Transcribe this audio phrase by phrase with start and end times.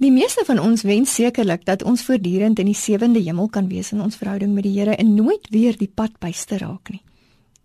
[0.00, 3.90] Die meeste van ons wens sekerlik dat ons voortdurend in die sewende hemel kan wees
[3.92, 7.02] in ons verhouding met die Here en nooit weer die pad byste raak nie.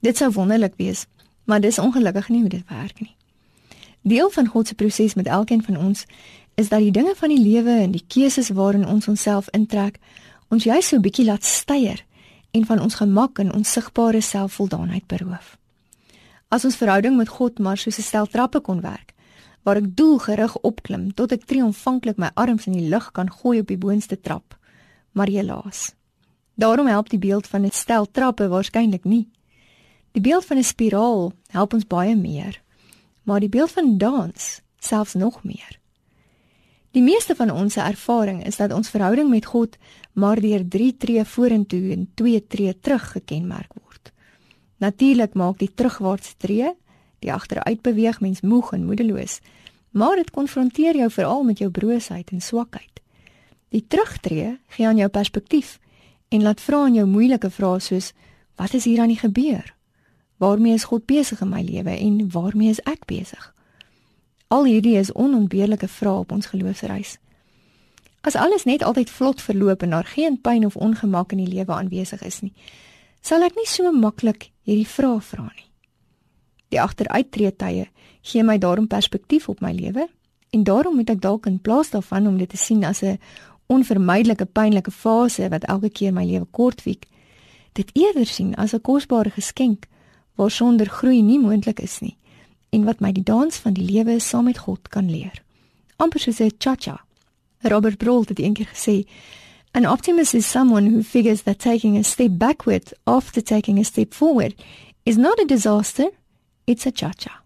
[0.03, 1.05] Dit sou wonderlik wees,
[1.47, 3.15] maar dis ongelukkig nie hoe dit werk nie.
[4.03, 6.03] Deel van God se proses met elkeen van ons
[6.59, 10.01] is dat die dinge van die lewe en die keuses waarin ons onsself intrek,
[10.51, 12.03] ons juis so 'n bietjie laat steier
[12.51, 15.57] en van ons gemak en ons sigbare selfvoldaanheid beroof.
[16.49, 19.14] As ons verhouding met God maar soos 'n stel trappe kon werk,
[19.65, 23.71] waar ek doelgerig opklim tot ek triomfantlik my arms in die lug kan gooi op
[23.71, 24.53] die boonste trap.
[25.17, 25.95] Maar helaas.
[26.55, 29.27] Daarom help die beeld van 'n stel trappe waarskynlik nie.
[30.11, 32.61] Die beeld van 'n spiraal help ons baie meer.
[33.23, 35.79] Maar die beeld van dans selfs nog meer.
[36.91, 39.77] Die meeste van ons ervaring is dat ons verhouding met God
[40.13, 44.11] maar deur 3 tree vorentoe en 2 tree terug gekenmerk word.
[44.77, 46.75] Natuurlik maak die terugwaartse tree
[47.25, 49.39] die agteruit beweeg mens moeg en moedeloos.
[49.91, 53.01] Maar dit konfronteer jou veral met jou broosheid en swakheid.
[53.73, 55.79] Die terugtreë gee aan jou perspektief
[56.29, 58.13] en laat vra aan jou moeilike vrae soos
[58.55, 59.73] wat is hier aan die gebeur?
[60.37, 63.51] Waarmee is God besig in my lewe en waarmee is ek besig?
[64.47, 67.17] Al hierdie is onontbeerlike vrae op ons geloofsreis.
[68.21, 71.73] As alles net altyd vlot verloop en daar geen pyn of ongemak in die lewe
[71.73, 72.53] aanwesig is nie,
[73.21, 75.67] sal ek nie so maklik hierdie vrae vra nie.
[76.75, 77.87] Die agteruittree tye
[78.25, 80.09] gee my daarom perspektief op my lewe
[80.51, 83.19] en daarom moet ek dalk in plaas daarvan om dit te sien as 'n
[83.67, 87.07] onvermydelike pynlike fase wat elke keer my lewe kortwiek,
[87.73, 89.87] dit eerder sien as 'n kosbare geskenk
[90.35, 92.17] waarsonder groei nie moontlik is nie
[92.69, 95.43] en wat my die dans van die lewe saam met God kan leer.
[95.97, 97.05] amper soos 'n cha-cha.
[97.61, 99.07] Robert Brault het eendag gesê,
[99.71, 104.13] "An optimist is someone who figures that taking a step backward after taking a step
[104.13, 104.55] forward
[105.03, 106.11] is not a disaster."
[106.65, 107.43] It's a cha-cha.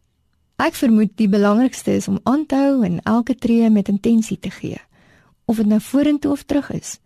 [0.59, 4.52] Ek vermoed die belangrikste is om aan te hou en elke tree met intensie te
[4.52, 4.80] gee,
[5.45, 6.98] of dit nou vorentoe of terug is,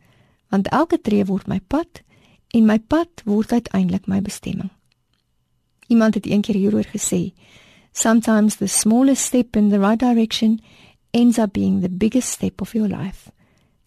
[0.53, 2.03] want elke tree word my pad
[2.53, 4.69] en my pad word uiteindelik my bestemming.
[5.89, 7.33] Iemand het eendag hieroor gesê,
[7.91, 10.59] sometimes the smallest step in the right direction
[11.11, 13.31] ends up being the biggest step of your life.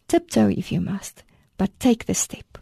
[0.07, 1.23] Tiptoe if you must,
[1.57, 2.59] but take the step.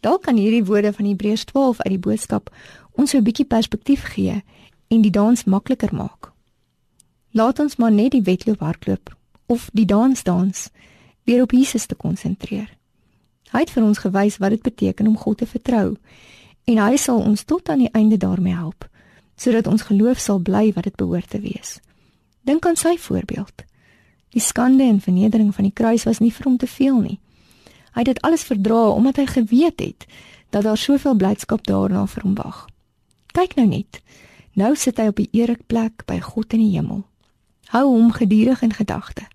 [0.00, 2.50] Dalk kan hierdie woorde van Hebreërs 12 uit die boodskap
[2.94, 4.42] ons 'n bietjie perspektief gee
[4.88, 6.32] en die dans makliker maak.
[7.30, 9.16] Laat ons maar net die wedloop hardloop
[9.46, 10.68] of die dans dans
[11.24, 12.70] weer op Jesus te konsentreer.
[13.50, 15.96] Hy het vir ons gewys wat dit beteken om God te vertrou
[16.66, 18.88] en hy sal ons tot aan die einde daarmee help
[19.36, 21.76] sodat ons geloof sal bly wat dit behoort te wees.
[22.48, 23.66] Dink aan sy voorbeeld.
[24.32, 27.18] Die skande en vernedering van die kruis was nie vir hom te veel nie.
[27.92, 30.06] Hy het dit alles verdra omdat hy geweet het
[30.50, 32.64] dat daar soveel blydskap daarna vir hom wag.
[33.36, 34.00] Kyk nou net.
[34.56, 37.02] Nou sit hy op die ereplek by God in die hemel.
[37.74, 39.26] Hou hom gedurig in gedagte.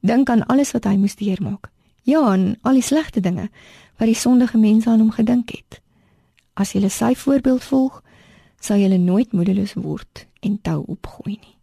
[0.00, 1.68] Dink aan alles wat hy moes deurmaak.
[2.08, 3.50] Ja, en al die slegte dinge
[3.98, 5.80] wat die sondige mense aan hom gedink het.
[6.56, 8.00] As jy sy voorbeeld volg,
[8.60, 11.55] sal jy nooit moedeloos word en tou opgooi nie.